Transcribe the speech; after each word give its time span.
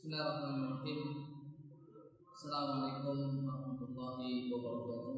Bismillahirrahmanirrahim. 0.00 1.28
Assalamualaikum 2.32 3.44
warahmatullahi 3.44 4.48
wabarakatuh. 4.48 5.16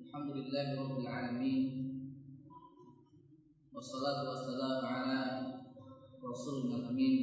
Alhamdulillahirabbil 0.00 1.04
alamin. 1.04 1.62
Wassalatu 3.76 4.24
wassalamu 4.24 4.88
ala 4.88 5.20
Rasulina 6.16 6.88
amin. 6.88 7.16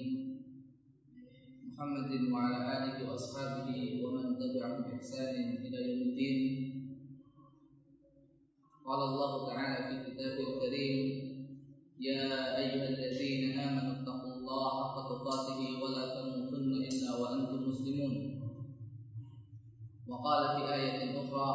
Muhammadin 1.65 2.29
wa 2.29 2.54
ala 2.54 2.62
alihi 2.70 3.10
wa 3.10 3.18
ashabihi 3.18 4.06
wa 4.06 4.21
man 4.21 4.38
tabi'ahum 4.38 4.86
bi 4.86 5.01
ihsanin 5.01 5.65
ila 5.65 5.79
yaumiddin. 5.82 6.38
Qala 8.86 9.18
Allah 9.18 9.32
Ta'ala 9.50 9.78
fi 9.90 10.14
kitabil 10.14 10.62
karim 10.62 11.00
يا 12.00 12.56
أيها 12.57 12.90
الذين 12.90 13.60
آمنوا 13.60 13.89
اتقوا 13.89 13.89
الله 14.59 14.64
حق 14.81 14.96
تقاته 15.09 15.61
ولا 15.82 16.04
تموتن 16.14 16.71
إلا 16.91 17.11
وأنتم 17.21 17.61
مسلمون 17.68 18.14
وقال 20.09 20.41
في 20.57 20.63
آية 20.75 20.99
أخرى 21.21 21.50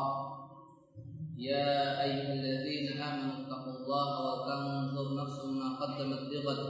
يا 1.38 1.70
أيها 2.04 2.34
الذين 2.34 2.88
آمنوا 3.02 3.36
اتقوا 3.46 3.76
الله 3.80 4.10
وتنظر 4.28 5.08
نفس 5.22 5.38
ما 5.46 5.68
قدمت 5.80 6.24
لغد 6.34 6.64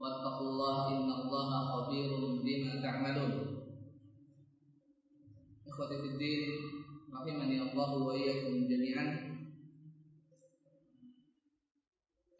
واتقوا 0.00 0.48
الله 0.50 0.76
إن 0.88 1.08
الله 1.12 1.50
خبير 1.72 2.10
بما 2.44 2.72
تعملون 2.82 3.32
إخوتي 5.68 5.96
في 6.02 6.08
الدين 6.08 6.42
رحمني 7.14 7.56
الله 7.62 7.90
وإياكم 7.96 8.54
جميعا 8.68 9.06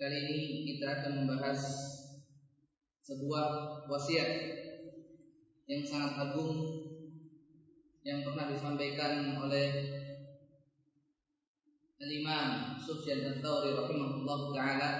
Kali 0.03 0.19
ini 0.19 0.67
kita 0.67 0.98
akan 0.98 1.12
membahas 1.22 1.62
sebuah 3.08 3.47
wasiat 3.88 4.31
yang 5.63 5.80
sangat 5.88 6.27
agung 6.27 6.59
yang 8.03 8.19
pernah 8.19 8.52
disampaikan 8.52 9.39
oleh 9.39 9.95
Al-Imam 12.03 12.75
Sufyan 12.83 13.31
Ats-Tsauri 13.31 13.80
rahimahullah 13.80 14.39
taala 14.52 14.91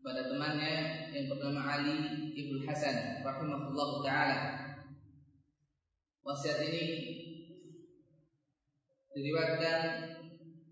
kepada 0.00 0.32
temannya 0.32 0.72
yang 1.12 1.28
bernama 1.28 1.60
Ali 1.76 1.96
Ibnu 2.40 2.64
Hasan 2.64 3.20
rahimahullah 3.20 3.90
taala. 4.00 4.38
Wasiat 6.24 6.72
ini 6.72 6.84
diriwayatkan 9.12 9.80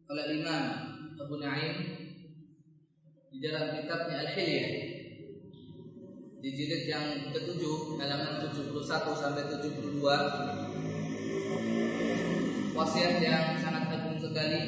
oleh 0.09 0.25
Imam 0.33 0.63
Abu 1.21 1.37
Naim 1.45 1.77
di 3.29 3.39
dalam 3.45 3.77
kitabnya 3.77 4.25
Al-Hilyah 4.25 5.00
di 6.41 6.49
jilid 6.57 6.89
yang 6.89 7.05
ketujuh 7.37 8.01
halaman 8.01 8.41
71 8.49 8.73
sampai 9.13 9.45
72 9.61 10.01
wasiat 12.73 13.21
yang 13.21 13.61
sangat 13.61 13.93
agung 13.93 14.17
sekali 14.17 14.63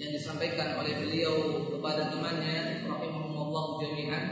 yang 0.00 0.10
disampaikan 0.16 0.80
oleh 0.80 0.96
beliau 0.96 1.68
kepada 1.76 2.08
temannya 2.08 2.88
rahimahumullah 2.88 3.84
jami'an 3.84 4.24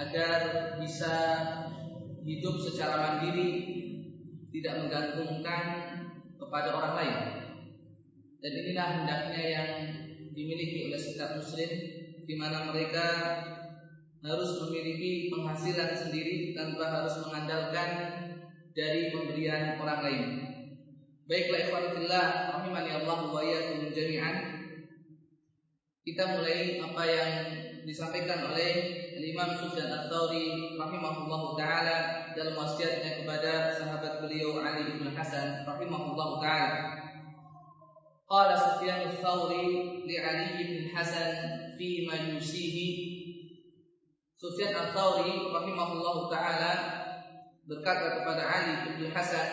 agar 0.00 0.40
bisa 0.80 1.14
hidup 2.24 2.56
secara 2.64 2.96
mandiri 2.96 3.48
tidak 4.56 4.80
menggantungkan 4.80 5.64
kepada 6.40 6.72
orang 6.72 6.94
lain. 6.96 7.18
Dan 8.40 8.52
inilah 8.64 8.88
hendaknya 9.00 9.42
yang 9.44 9.68
dimiliki 10.32 10.88
oleh 10.88 11.00
setiap 11.00 11.36
muslim 11.36 11.68
di 12.24 12.34
mana 12.36 12.72
mereka 12.72 13.06
harus 14.26 14.58
memiliki 14.66 15.30
penghasilan 15.30 15.94
sendiri 15.94 16.50
tanpa 16.50 16.90
harus 16.90 17.14
mengandalkan 17.22 17.90
dari 18.74 19.14
pemberian 19.14 19.78
orang 19.78 20.00
lain. 20.02 20.24
Baiklah 21.26 21.60
ikhwan 21.66 21.86
fillah 21.94 22.26
rahimani 22.54 22.90
Allah 23.02 23.18
wa 23.30 23.40
iyyakum 23.42 23.90
jami'an. 23.94 24.36
Kita 26.06 26.38
mulai 26.38 26.78
apa 26.78 27.02
yang 27.02 27.30
disampaikan 27.82 28.50
oleh 28.50 28.70
Imam 29.36 29.58
Sufyan 29.58 29.90
Ats-Tsauri 29.90 30.78
rahimahullah 30.78 31.42
taala 31.58 31.98
dalam 32.38 32.54
wasiatnya 32.54 33.22
kepada 33.22 33.74
sahabat 33.74 34.22
beliau 34.22 34.62
Ali 34.62 35.02
bin 35.02 35.10
Hasan 35.10 35.66
rahimahullah 35.66 36.30
taala. 36.38 36.80
Qala 38.30 38.54
Sufyan 38.54 39.10
Ats-Tsauri 39.10 39.66
li 40.06 40.16
Ali 40.18 40.46
bin 40.62 40.72
Hasan 40.94 41.32
fi 41.74 42.06
ma 42.06 42.16
yusihi 42.16 43.15
Sufyan 44.36 44.76
Ats-Tsauri 44.76 45.48
rahimahullahu 45.48 46.28
taala 46.28 46.72
berkata 47.64 48.20
kepada 48.20 48.44
Ali 48.44 49.00
bin 49.00 49.08
Hasan 49.08 49.48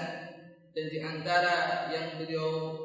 dan 0.75 0.85
di 0.91 0.99
antara 0.99 1.87
yang 1.87 2.19
beliau 2.19 2.75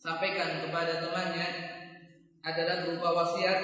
sampaikan 0.00 0.64
kepada 0.64 1.04
temannya 1.04 1.48
adalah 2.40 2.88
berupa 2.88 3.20
wasiat 3.20 3.60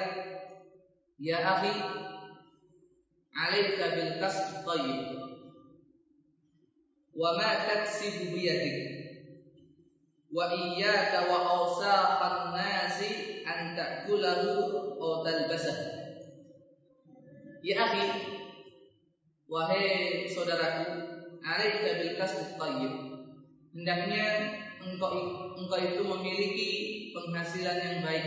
ya 1.16 1.40
akhi 1.40 1.80
alaika 3.32 3.88
bil 3.96 4.12
kasb 4.20 4.60
thayyib 4.60 5.04
wa 7.16 7.40
ma 7.40 7.50
taksibu 7.64 8.36
bi 8.36 8.52
yadik 8.52 8.78
wa 10.28 10.44
iyyaka 10.52 11.24
wa 11.24 11.64
awsaqan 11.64 12.52
nasi 12.52 13.40
an 13.48 13.72
ta'kulahu 13.72 15.00
aw 15.00 15.24
talbasah 15.24 15.99
ya 17.60 17.76
akhi 17.84 18.06
wahai 19.48 20.24
saudaraku 20.28 20.88
alaika 21.44 21.90
bil 22.00 22.12
thayyib 22.56 22.94
hendaknya 23.76 24.26
engkau 24.80 25.12
engkau 25.56 25.78
itu 25.80 26.02
memiliki 26.04 26.70
penghasilan 27.12 27.78
yang 27.80 27.98
baik 28.04 28.26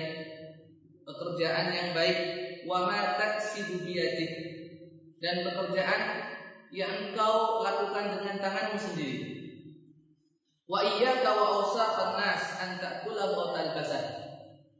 pekerjaan 1.04 1.74
yang 1.74 1.90
baik 1.92 2.20
wa 2.70 2.88
ma 2.88 3.18
taksibu 3.20 3.84
dan 5.20 5.36
pekerjaan 5.44 6.02
yang 6.74 6.92
engkau 7.10 7.62
lakukan 7.62 8.18
dengan 8.18 8.36
tanganmu 8.42 8.80
sendiri 8.82 9.34
Wa 10.64 10.80
iyyaka 10.80 11.28
wa 11.28 11.60
awsaqan 11.60 12.16
nas 12.16 12.44
an 12.64 12.80
ta'kula 12.80 13.36
wa. 13.36 14.00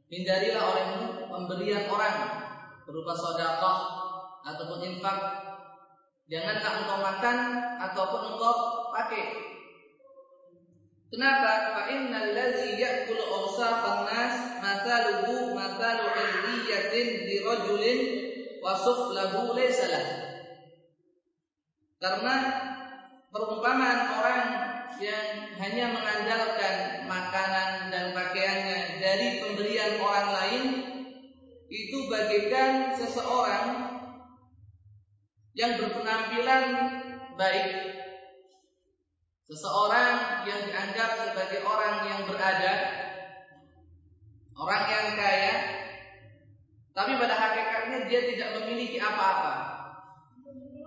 Hindarilah 0.08 0.62
olehmu 0.64 1.28
pemberian 1.28 1.86
orang 1.92 2.16
berupa 2.88 3.12
sedekah 3.12 3.78
ataupun 4.44 4.78
infak. 4.84 5.18
Janganlah 6.28 6.72
engkau 6.80 6.98
makan 7.04 7.36
ataupun 7.80 8.22
engkau 8.36 8.54
pakai. 8.92 9.24
Kenapa? 11.12 11.52
Fa 11.76 11.82
innal 11.92 12.32
ladzi 12.32 12.80
ya'kulu 12.80 13.22
awsaqan 13.22 14.08
nas 14.08 14.34
mathaluhu 14.58 15.52
mathalu 15.52 16.10
illiyatin 16.10 17.28
li 17.28 17.36
rajulin 17.44 17.98
wa 18.64 18.72
suflahu 18.72 19.52
laysa 19.52 20.00
Karena 22.00 22.34
perumpamaan 23.30 24.00
orang 24.16 24.44
yang 24.98 25.54
hanya 25.58 25.86
mengandalkan 25.90 27.06
makanan 27.06 27.90
dan 27.90 28.04
pakaiannya 28.14 29.02
dari 29.02 29.28
pemberian 29.42 29.98
orang 29.98 30.28
lain 30.30 30.64
itu 31.70 32.06
bagaikan 32.06 32.94
seseorang 32.94 33.93
yang 35.54 35.78
berpenampilan 35.78 36.64
baik. 37.38 37.68
Seseorang 39.44 40.46
yang 40.50 40.60
dianggap 40.66 41.10
sebagai 41.30 41.62
orang 41.62 42.10
yang 42.10 42.20
berada 42.26 42.74
orang 44.54 44.84
yang 44.86 45.06
kaya 45.18 45.54
tapi 46.94 47.18
pada 47.18 47.34
hakikatnya 47.34 48.06
dia 48.06 48.20
tidak 48.22 48.50
memiliki 48.62 49.02
apa-apa. 49.02 49.74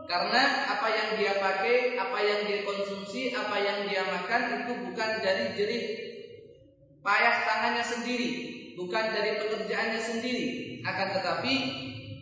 Karena 0.07 0.71
apa 0.71 0.87
yang 0.87 1.09
dia 1.19 1.35
pakai, 1.35 1.99
apa 1.99 2.19
yang 2.23 2.47
dia 2.47 2.63
konsumsi, 2.63 3.35
apa 3.35 3.59
yang 3.59 3.91
dia 3.91 4.07
makan 4.07 4.63
itu 4.63 4.73
bukan 4.87 5.11
dari 5.19 5.51
jerih 5.51 5.83
payah 7.03 7.43
tangannya 7.43 7.83
sendiri, 7.83 8.29
bukan 8.79 9.05
dari 9.11 9.35
pekerjaannya 9.35 9.99
sendiri, 9.99 10.45
akan 10.87 11.07
tetapi 11.11 11.53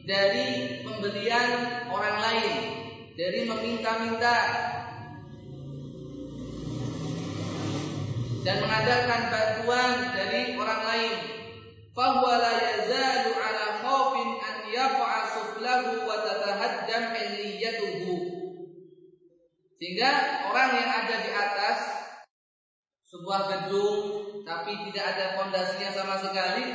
dari 0.05 0.81
pembelian 0.85 1.49
orang 1.89 2.17
lain, 2.21 2.53
dari 3.17 3.49
meminta-minta 3.49 4.37
dan 8.45 8.55
mengandalkan 8.61 9.21
bantuan 9.33 9.93
dari 10.13 10.53
orang 10.53 10.81
lain. 10.85 11.13
Fahuwa 11.95 12.37
la 12.37 12.53
ala 13.33 13.65
khaufin 13.81 14.37
an 14.37 14.55
suflahu 15.33 16.05
wa. 16.05 16.15
Sehingga 19.75 20.11
orang 20.49 20.69
yang 20.81 20.89
ada 20.89 21.15
di 21.19 21.31
atas 21.35 21.77
sebuah 23.11 23.41
gedung 23.47 24.03
tapi 24.45 24.71
tidak 24.89 25.05
ada 25.17 25.25
fondasinya 25.41 25.89
sama 25.91 26.15
sekali, 26.21 26.65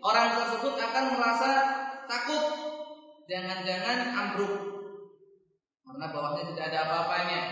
orang 0.00 0.28
tersebut 0.40 0.74
akan 0.80 1.04
merasa 1.14 1.50
takut 2.08 2.69
jangan-jangan 3.30 3.98
ambruk 4.10 4.54
karena 5.86 6.06
bawahnya 6.10 6.42
tidak 6.50 6.64
ada 6.74 6.78
apa-apanya. 6.86 7.42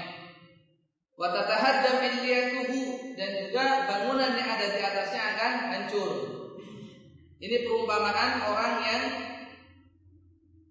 Wa 1.15 1.31
tatahaddam 1.31 2.03
illiyatuhu 2.03 3.15
dan 3.15 3.31
juga 3.47 3.87
bangunan 3.87 4.35
yang 4.35 4.51
ada 4.59 4.67
di 4.75 4.81
atasnya 4.83 5.23
akan 5.35 5.53
hancur. 5.75 6.13
Ini 7.39 7.57
perumpamaan 7.67 8.33
orang 8.51 8.75
yang 8.83 9.05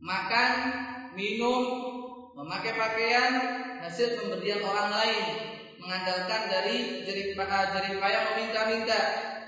makan, 0.04 0.52
minum, 1.16 1.64
memakai 2.36 2.76
pakaian 2.76 3.34
hasil 3.84 4.20
pemberian 4.20 4.64
orang 4.64 4.92
lain, 4.92 5.24
mengandalkan 5.80 6.52
dari 6.52 7.08
jerih 7.08 7.36
payah 7.36 8.22
meminta-minta, 8.32 9.00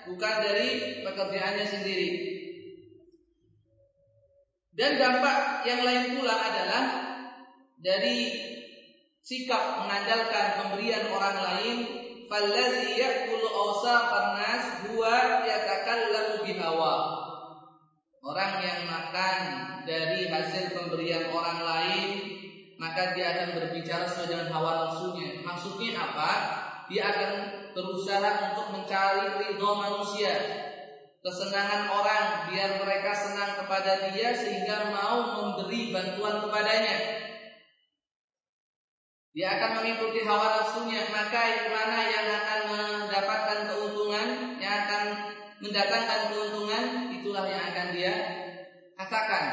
bukan 0.08 0.36
dari 0.40 1.04
pekerjaannya 1.04 1.66
sendiri. 1.68 2.10
Dan 4.80 4.96
dampak 4.96 5.68
yang 5.68 5.84
lain 5.84 6.16
pula 6.16 6.40
adalah 6.40 6.84
dari 7.76 8.32
sikap 9.20 9.84
mengandalkan 9.84 10.56
pemberian 10.56 11.12
orang 11.12 11.36
lain 11.36 11.78
huwa 14.88 15.44
bihawa. 16.48 16.96
Orang 18.24 18.54
yang 18.64 18.88
makan 18.88 19.38
dari 19.84 20.32
hasil 20.32 20.72
pemberian 20.72 21.28
orang 21.28 21.60
lain 21.60 22.10
maka 22.80 23.12
dia 23.12 23.36
akan 23.36 23.60
berbicara 23.60 24.08
sesuai 24.08 24.32
dengan 24.32 24.48
hawa 24.56 24.88
nafsunya. 24.88 25.44
Maksudnya 25.44 26.00
apa? 26.00 26.32
Dia 26.88 27.12
akan 27.12 27.32
berusaha 27.76 28.56
untuk 28.56 28.80
mencari 28.80 29.44
ridho 29.44 29.72
manusia 29.76 30.32
kesenangan 31.20 31.92
orang 31.92 32.48
biar 32.48 32.80
mereka 32.80 33.12
kepada 33.80 34.12
dia 34.12 34.36
sehingga 34.36 34.92
mau 34.92 35.40
memberi 35.40 35.96
bantuan 35.96 36.44
kepadanya. 36.44 36.98
Dia 39.32 39.56
akan 39.56 39.72
mengikuti 39.80 40.20
hawa 40.28 40.60
nafsunya, 40.60 41.08
maka 41.16 41.42
yang 41.48 41.70
mana 41.72 42.00
yang 42.12 42.28
akan 42.28 42.60
mendapatkan 42.76 43.60
keuntungan, 43.72 44.28
yang 44.60 44.74
akan 44.84 45.04
mendatangkan 45.64 46.22
keuntungan, 46.36 46.84
itulah 47.16 47.48
yang 47.48 47.64
akan 47.72 47.88
dia 47.96 48.14
katakan. 49.00 49.46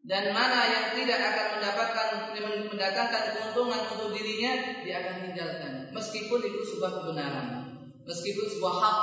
Dan 0.00 0.32
mana 0.32 0.64
yang 0.64 0.86
tidak 0.96 1.20
akan 1.20 1.46
mendapatkan 1.60 2.08
mendatangkan 2.72 3.24
keuntungan 3.36 3.82
untuk 3.92 4.16
dirinya, 4.16 4.80
dia 4.80 5.04
akan 5.04 5.28
tinggalkan. 5.28 5.72
Meskipun 5.92 6.40
itu 6.40 6.60
sebuah 6.72 7.04
kebenaran, 7.04 7.48
meskipun 8.08 8.46
sebuah 8.48 8.74
hak 8.80 8.98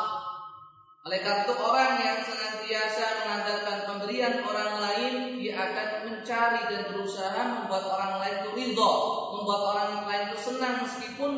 oleh 1.02 1.18
karena 1.26 1.50
itu 1.50 1.56
orang 1.58 1.98
yang 1.98 2.20
senantiasa 2.22 3.26
mengandalkan 3.26 3.78
pemberian 3.90 4.46
orang 4.46 4.74
lain, 4.78 5.14
dia 5.42 5.58
akan 5.58 5.88
mencari 6.06 6.62
dan 6.70 6.82
berusaha 6.94 7.42
membuat 7.42 7.90
orang 7.90 8.14
lain 8.22 8.36
itu 8.46 8.50
ridho, 8.54 8.94
membuat 9.34 9.62
orang 9.74 9.92
lain 10.06 10.24
itu 10.30 10.38
senang 10.46 10.86
meskipun 10.86 11.32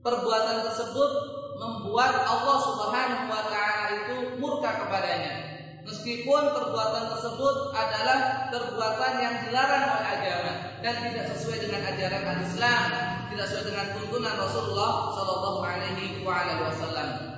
perbuatan 0.00 0.64
tersebut 0.72 1.10
membuat 1.60 2.16
Allah 2.24 2.58
Subhanahu 2.64 3.24
wa 3.28 3.44
taala 3.52 3.86
itu 4.08 4.16
murka 4.40 4.88
kepadanya. 4.88 5.60
Meskipun 5.84 6.42
perbuatan 6.56 7.12
tersebut 7.12 7.76
adalah 7.76 8.48
perbuatan 8.48 9.12
yang 9.20 9.34
dilarang 9.44 9.84
oleh 10.00 10.08
agama 10.16 10.52
dan 10.80 10.94
tidak 10.96 11.28
sesuai 11.36 11.60
dengan 11.60 11.84
ajaran 11.92 12.40
Islam, 12.40 12.84
tidak 13.36 13.46
sesuai 13.52 13.66
dengan 13.68 13.86
tuntunan 14.00 14.34
Rasulullah 14.40 14.92
Shallallahu 15.12 15.60
alaihi 15.60 16.24
wasallam. 16.24 17.29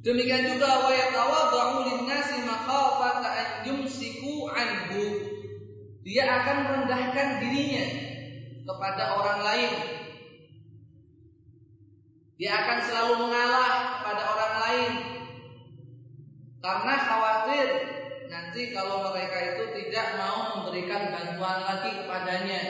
Demikian 0.00 0.56
juga 0.56 0.88
wa 0.88 0.92
yatawadhu 0.96 1.84
lin-nasi 1.84 2.40
makhafata 2.48 3.28
an 3.28 3.48
yumsiku 3.68 4.48
anhu. 4.48 5.04
Dia 6.00 6.24
akan 6.24 6.56
merendahkan 6.64 7.44
dirinya 7.44 7.86
kepada 8.64 9.04
orang 9.20 9.40
lain. 9.44 9.72
Dia 12.40 12.50
akan 12.64 12.78
selalu 12.80 13.14
mengalah 13.28 14.00
kepada 14.00 14.22
orang 14.24 14.54
lain 14.64 14.92
karena 16.60 16.94
khawatir 17.04 17.68
nanti 18.28 18.72
kalau 18.72 19.12
mereka 19.12 19.56
itu 19.56 19.64
tidak 19.76 20.16
mau 20.16 20.60
memberikan 20.60 21.12
bantuan 21.12 21.60
lagi 21.64 22.04
kepadanya, 22.04 22.60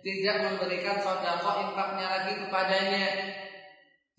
tidak 0.00 0.36
memberikan 0.48 1.00
sodako 1.00 1.68
infaknya 1.68 2.06
lagi 2.08 2.32
kepadanya, 2.44 3.06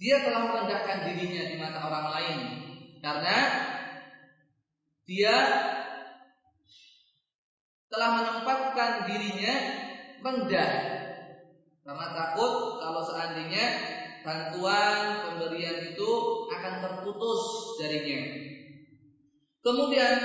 dia 0.02 0.16
telah 0.26 0.42
merendahkan 0.50 0.98
dirinya 1.10 1.44
di 1.50 1.56
mata 1.62 1.80
orang 1.86 2.08
lain 2.14 2.38
karena 3.04 3.38
dia 5.04 5.36
telah 7.92 8.10
menempatkan 8.18 9.06
dirinya 9.06 9.54
rendah 10.24 10.72
karena 11.84 12.08
takut 12.16 12.80
kalau 12.80 13.02
seandainya 13.04 13.66
bantuan 14.24 15.28
pemberian 15.28 15.84
itu 15.84 16.10
akan 16.48 16.74
terputus 16.80 17.42
darinya. 17.76 18.24
Kemudian 19.60 20.16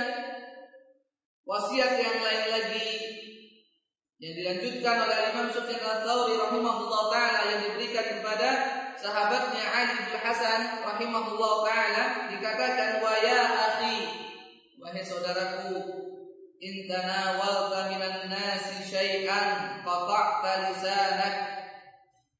wasiat 1.43 1.91
yang 1.99 2.17
lain 2.23 2.45
lagi 2.47 2.89
yang 4.19 4.33
dilanjutkan 4.35 4.95
oleh 5.03 5.17
Imam 5.31 5.47
Sufyan 5.51 5.79
Ats-Tsauri 5.83 6.35
rahimahullah 6.35 7.03
taala 7.11 7.39
yang 7.47 7.59
diberikan 7.71 8.19
kepada 8.19 8.49
sahabatnya 8.99 9.63
Ali 9.63 9.95
bin 10.03 10.19
Hasan 10.19 10.83
rahimahullah 10.83 11.53
taala 11.63 12.03
dikatakan 12.27 12.99
wa 12.99 13.13
ya 13.23 13.41
akhi 13.71 13.97
wahai 14.75 15.03
saudaraku 15.03 15.79
in 16.59 16.87
tanawalta 16.91 17.87
minan 17.87 18.27
nasi 18.27 18.83
syai'an 18.83 19.81
qata'ta 19.87 20.51
lisanak 20.71 21.35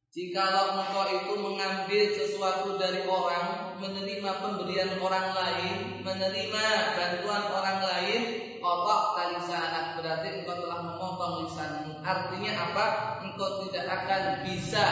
Jikalau 0.10 0.74
engkau 0.74 1.06
itu 1.22 1.34
mengambil 1.38 2.10
sesuatu 2.18 2.82
dari 2.82 3.06
orang, 3.06 3.78
menerima 3.78 4.42
pemberian 4.42 4.98
orang 4.98 5.38
lain, 5.38 6.02
menerima 6.02 6.66
bantuan 6.98 7.44
orang 7.54 7.80
lain, 7.86 8.22
kotak 8.58 9.02
talisanak 9.14 10.02
berarti 10.02 10.42
engkau 10.42 10.66
telah 10.66 10.82
memotong 10.82 11.46
lisanmu. 11.46 12.01
Artinya 12.01 12.51
apa? 12.58 12.86
Engkau 13.22 13.70
tidak 13.70 13.86
akan 13.86 14.50
bisa 14.50 14.86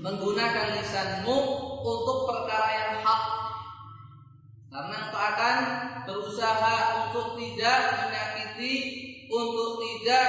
menggunakan 0.00 0.76
lisanmu 0.80 1.36
untuk 1.84 2.18
perkara 2.28 2.68
yang 2.72 2.92
hak. 3.00 3.22
Karena 4.72 4.96
engkau 5.08 5.22
akan 5.22 5.56
berusaha 6.04 6.76
untuk 7.08 7.40
tidak 7.40 7.78
menyakiti 8.04 8.74
untuk 9.32 9.80
tidak 9.82 10.28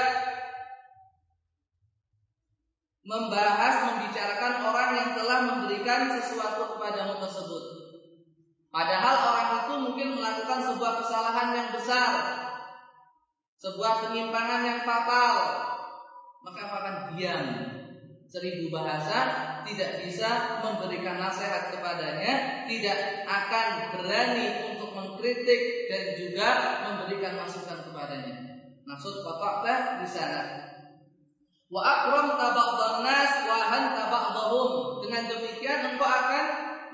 membahas 3.07 3.73
membicarakan 3.87 4.53
orang 4.67 4.91
yang 4.99 5.11
telah 5.15 5.39
memberikan 5.47 6.01
sesuatu 6.19 6.75
kepadamu 6.75 7.19
tersebut. 7.23 7.63
Padahal 8.67 9.15
orang 9.31 9.49
itu 9.63 9.73
mungkin 9.79 10.07
melakukan 10.19 10.59
sebuah 10.69 10.93
kesalahan 11.01 11.49
yang 11.55 11.69
besar 11.71 12.11
sebuah 13.57 14.05
penyimpangan 14.05 14.61
yang 14.65 14.81
fatal. 14.85 15.33
Maka 16.45 16.61
akan 16.63 16.95
diam 17.17 17.45
seribu 18.27 18.71
bahasa 18.71 19.17
tidak 19.63 20.03
bisa 20.03 20.59
memberikan 20.63 21.19
nasihat 21.19 21.71
kepadanya, 21.71 22.63
tidak 22.67 23.27
akan 23.27 23.67
berani 23.95 24.47
untuk 24.71 24.91
mengkritik 24.95 25.91
dan 25.91 26.03
juga 26.19 26.47
memberikan 26.87 27.39
masukan 27.39 27.87
kepadanya. 27.87 28.35
Maksud 28.87 29.23
kotakta 29.23 29.99
di 30.03 30.07
sana. 30.07 30.41
Wa 31.67 31.81
akram 31.83 32.39
tabaqdan 32.39 33.03
nas 33.03 33.33
wa 33.43 33.59
han 33.67 33.83
tabaqdahum. 33.91 34.71
Dengan 35.03 35.23
demikian 35.27 35.79
engkau 35.95 36.07
akan 36.07 36.45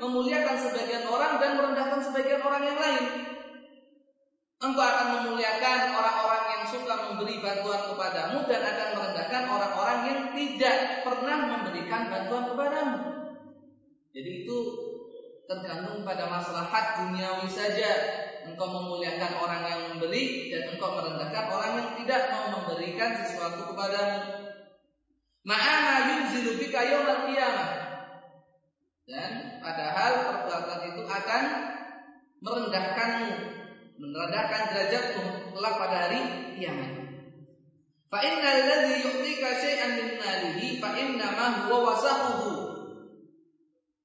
memuliakan 0.01 0.57
sebagian 0.57 1.05
orang 1.05 1.37
dan 1.37 1.61
merendahkan 1.61 2.01
sebagian 2.01 2.41
orang 2.41 2.63
yang 2.65 2.79
lain. 2.81 3.05
Engkau 4.63 4.79
akan 4.79 5.07
memuliakan 5.19 5.91
orang-orang 5.91 6.43
yang 6.55 6.63
suka 6.71 6.95
memberi 6.95 7.43
bantuan 7.43 7.83
kepadamu 7.83 8.47
dan 8.47 8.63
akan 8.63 8.89
merendahkan 8.95 9.43
orang-orang 9.51 9.99
yang 10.07 10.21
tidak 10.31 11.03
pernah 11.03 11.37
memberikan 11.51 12.07
bantuan 12.07 12.47
kepadamu. 12.47 12.99
Jadi 14.15 14.31
itu 14.47 14.57
tergantung 15.51 16.07
pada 16.07 16.31
maslahat 16.31 17.03
duniawi 17.03 17.51
saja. 17.51 17.91
Engkau 18.47 18.71
memuliakan 18.71 19.35
orang 19.43 19.63
yang 19.67 19.81
memberi 19.91 20.47
dan 20.47 20.71
engkau 20.71 20.95
merendahkan 20.95 21.45
orang 21.51 21.71
yang 21.83 21.89
tidak 21.99 22.21
mau 22.31 22.47
memberikan 22.55 23.19
sesuatu 23.19 23.67
kepadamu. 23.67 24.19
Ma'ana 25.43 26.07
yunzilu 26.07 26.55
bika 26.55 26.87
yawmal 26.87 27.27
qiyamah. 27.27 27.71
Dan 29.11 29.59
padahal 29.59 30.11
perbuatan 30.23 30.79
itu 30.87 31.03
akan 31.03 31.43
merendahkanmu 32.39 33.62
merendahkan 34.11 34.61
derajatmu 34.75 35.55
kelak 35.55 35.73
pada 35.79 35.97
hari 36.07 36.19
kiamat. 36.59 36.91
Fa 38.11 38.19
innal 38.19 38.61
ladzi 38.67 38.95
yu'tika 39.07 39.49
syai'an 39.63 39.91
min 39.97 40.09
malihi 40.19 40.77
fa 40.83 40.89
inna 40.99 41.27
ma 41.33 41.47
huwa 41.65 41.95
wasaquhu. 41.95 42.51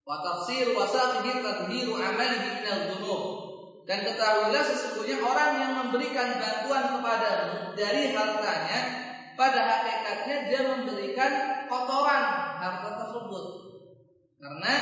Wa 0.07 0.23
tafsir 0.23 0.73
wasaqihi 0.73 1.43
tadhiru 1.43 1.99
amalihi 1.99 2.49
min 2.63 2.67
al-dhunub. 2.67 3.23
Dan 3.85 4.05
ketahuilah 4.05 4.65
sesungguhnya 4.69 5.25
orang 5.25 5.53
yang 5.65 5.73
memberikan 5.81 6.37
bantuan 6.37 6.93
kepadamu 6.93 7.73
dari 7.73 8.13
hartanya, 8.13 8.81
pada 9.33 9.61
hakikatnya 9.65 10.37
dia 10.53 10.61
memberikan 10.77 11.31
kotoran 11.73 12.25
harta 12.61 12.91
tersebut. 13.01 13.45
Karena 14.39 14.75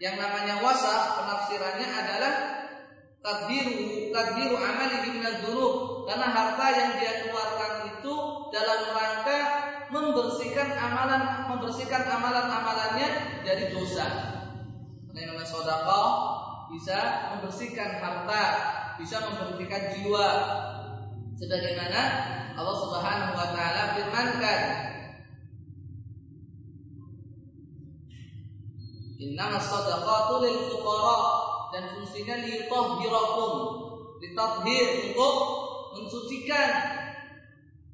yang 0.00 0.16
namanya 0.16 0.64
wasa 0.64 1.20
penafsirannya 1.20 1.88
adalah 1.88 2.63
tadbiru 3.24 4.12
tadbiru 4.12 4.56
amali 4.60 4.96
minadz 5.08 5.48
karena 6.04 6.26
harta 6.28 6.66
yang 6.76 6.90
dia 7.00 7.12
keluarkan 7.24 7.72
itu 7.96 8.14
dalam 8.52 8.80
rangka 8.92 9.40
membersihkan 9.88 10.76
amalan 10.76 11.48
membersihkan 11.48 12.04
amalan-amalannya 12.04 13.08
dari 13.40 13.72
dosa. 13.72 14.04
Karena 15.08 15.18
yang 15.24 15.28
namanya 15.32 15.48
sedekah 15.48 16.08
bisa 16.68 16.98
membersihkan 17.32 17.90
harta, 18.04 18.42
bisa 19.00 19.16
membersihkan 19.24 19.82
jiwa. 19.96 20.28
Sebagaimana 21.34 22.00
Allah 22.54 22.76
Subhanahu 22.78 23.32
wa 23.34 23.48
taala 23.50 23.82
firmankan 23.98 24.60
Inna 29.18 29.58
sadaqatu 29.58 30.34
lil 30.46 30.58
fuqara 30.70 31.43
dan 31.74 31.90
fungsinya 31.90 32.38
liyutahhirakum, 32.46 33.52
litathhir 34.22 35.10
untuk 35.10 35.34
mensucikan 35.98 36.70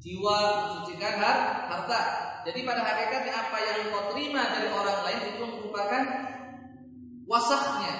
jiwa, 0.04 0.36
mensucikan 0.68 1.16
harta. 1.64 2.00
Jadi 2.44 2.60
pada 2.68 2.84
hakikatnya 2.84 3.32
apa 3.32 3.58
yang 3.64 3.88
kau 3.88 4.12
terima 4.12 4.52
dari 4.52 4.68
orang 4.68 5.00
lain 5.00 5.20
itu 5.32 5.44
merupakan 5.48 6.02
wasaknya, 7.24 7.94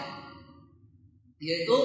yaitu 1.41 1.79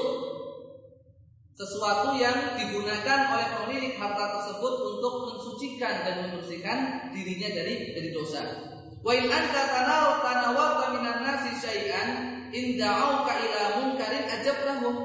sesuatu 1.55 2.19
yang 2.19 2.59
digunakan 2.59 3.19
oleh 3.31 3.47
pemilik 3.63 3.95
harta 3.95 4.25
tersebut 4.39 4.73
untuk 4.91 5.13
mensucikan 5.31 6.03
dan 6.03 6.15
membersihkan 6.27 6.79
dirinya 7.15 7.47
dari 7.47 7.95
dari 7.95 8.11
dosa. 8.11 8.43
Wa 8.99 9.11
in 9.15 9.31
anta 9.31 9.63
tanaw 9.71 10.19
tanawata 10.19 10.99
minan 10.99 11.23
nasi 11.23 11.55
syai'an 11.63 12.34
in 12.55 12.79
da'auka 12.79 13.33
ila 13.35 13.61
munkarin 13.83 14.25
ajabtahum. 14.31 14.95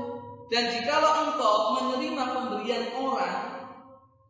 Dan 0.50 0.66
jikalau 0.70 1.30
engkau 1.30 1.54
menerima 1.78 2.24
pemberian 2.34 2.84
orang, 2.98 3.70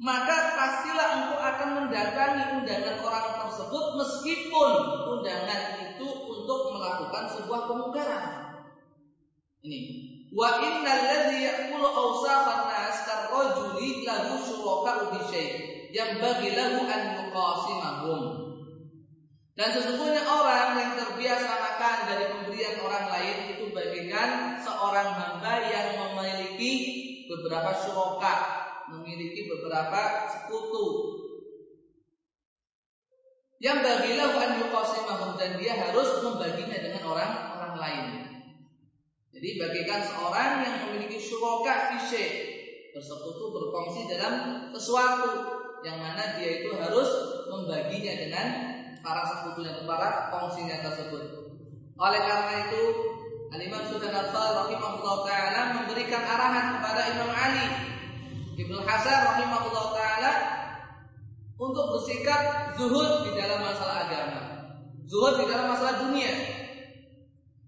maka 0.01 0.57
pastilah 0.57 1.09
engkau 1.17 1.39
akan 1.41 1.69
mendatangi 1.81 2.45
undangan 2.61 2.97
orang 3.05 3.27
tersebut 3.45 3.85
meskipun 4.01 4.73
undangan 5.17 5.63
itu 5.81 6.09
untuk 6.09 6.77
melakukan 6.77 7.25
sebuah 7.37 7.61
kemungkaran. 7.69 8.25
Ini 9.61 9.81
Wa 10.31 10.63
innal 10.63 11.03
ladzi 11.11 11.43
ya'kulu 11.43 11.91
awsafan 11.91 12.71
nas 12.71 13.03
karrajuli 13.03 14.07
lahu 14.07 14.39
syuraka 14.47 15.11
bi 15.11 15.27
syai' 15.27 15.91
yang 15.91 16.23
bagi 16.23 16.55
lahu 16.55 16.87
an 16.87 17.03
yuqasimahum. 17.19 18.23
Dan 19.61 19.77
sesungguhnya 19.77 20.25
orang 20.25 20.73
yang 20.81 20.93
terbiasa 20.97 21.53
makan 21.53 21.97
dari 22.09 22.33
pemberian 22.33 22.81
orang 22.81 23.13
lain 23.13 23.37
itu 23.53 23.69
bagikan 23.77 24.57
seorang 24.57 25.13
hamba 25.13 25.69
yang 25.69 26.01
memiliki 26.01 26.73
beberapa 27.29 27.77
syuraka, 27.77 28.35
memiliki 28.89 29.53
beberapa 29.53 30.33
sekutu. 30.33 30.87
Yang 33.61 33.85
bagilah 33.85 34.33
an 34.33 34.51
yuqasimahum 34.65 35.37
dan 35.37 35.61
dia 35.61 35.77
harus 35.77 36.09
membaginya 36.25 36.81
dengan 36.81 37.05
orang-orang 37.13 37.75
lain. 37.77 38.05
Jadi 39.37 39.61
bagikan 39.61 40.01
seorang 40.09 40.65
yang 40.65 40.77
memiliki 40.89 41.21
syuroka 41.21 41.93
fisye 41.93 42.25
bersekutu 42.97 43.53
berkongsi 43.53 44.09
dalam 44.09 44.65
sesuatu 44.73 45.61
yang 45.85 46.01
mana 46.01 46.41
dia 46.41 46.65
itu 46.65 46.73
harus 46.81 47.09
membaginya 47.53 48.17
dengan 48.17 48.70
para 49.01 49.23
sekutunya 49.27 49.77
atau 49.77 49.85
para 49.89 50.33
kongsinya 50.33 50.81
tersebut. 50.85 51.53
Oleh 52.01 52.21
karena 52.25 52.55
itu, 52.69 52.83
Al-Imam 53.51 53.83
Sultan 53.91 54.15
Al-Fal 54.15 54.65
rahimahullah 54.65 55.17
taala 55.27 55.61
memberikan 55.83 56.23
arahan 56.23 56.79
kepada 56.79 57.01
Imam 57.13 57.31
Ali 57.35 57.67
Ibnu 58.61 58.79
Hasan 58.85 59.19
rahimahullah 59.25 59.87
taala 59.97 60.33
untuk 61.61 61.97
bersikap 61.97 62.73
zuhud 62.77 63.25
di 63.29 63.33
dalam 63.37 63.65
masalah 63.65 64.09
agama. 64.09 64.41
Zuhud 65.09 65.41
di 65.41 65.45
dalam 65.49 65.73
masalah 65.73 66.05
dunia. 66.05 66.33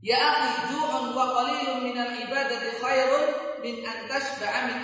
Ya 0.02 0.18
akhi, 0.18 0.74
ju'un 0.74 1.14
wa 1.14 1.24
qalilun 1.32 1.86
minal 1.86 2.12
ibadati 2.12 2.76
khairun 2.76 3.24
min 3.62 3.84
an 3.86 3.98
tashba'a 4.10 4.58
min 4.68 4.78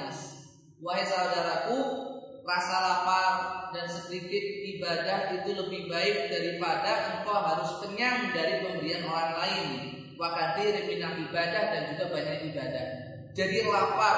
nas. 0.00 0.18
Wahai 0.78 1.06
saudaraku, 1.06 1.78
rasa 2.44 2.76
lapar 2.78 3.32
dan 3.74 3.86
sedikit 3.88 4.44
ibadah 4.78 5.34
itu 5.34 5.50
lebih 5.58 5.90
baik 5.90 6.30
daripada 6.30 7.18
engkau 7.18 7.34
harus 7.34 7.70
kenyang 7.82 8.30
dari 8.30 8.62
pemberian 8.62 9.02
orang 9.10 9.34
lain. 9.42 9.66
Wa 10.14 10.34
kathir 10.34 10.74
minal 10.86 11.18
ibadah 11.18 11.62
dan 11.74 11.82
juga 11.94 12.10
banyak 12.14 12.54
ibadah. 12.54 12.86
Jadi 13.34 13.66
lapar, 13.66 14.16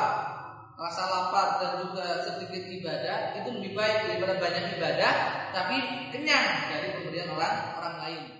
rasa 0.76 1.02
lapar 1.08 1.48
dan 1.60 1.72
juga 1.84 2.24
sedikit 2.24 2.64
ibadah 2.68 3.36
itu 3.36 3.48
lebih 3.52 3.72
baik 3.76 3.98
daripada 4.08 4.34
banyak 4.40 4.64
ibadah 4.80 5.12
tapi 5.52 5.76
kenyang 6.08 6.72
dari 6.72 6.88
pemberian 6.96 7.28
orang 7.36 7.54
orang 7.76 7.96
lain. 8.00 8.39